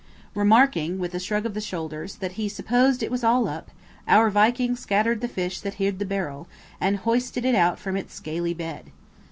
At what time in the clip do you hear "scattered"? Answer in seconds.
4.75-5.21